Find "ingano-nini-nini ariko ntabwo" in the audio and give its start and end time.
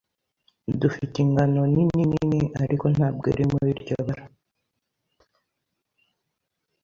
1.25-3.25